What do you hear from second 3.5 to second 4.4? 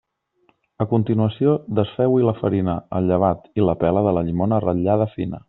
i la pela de la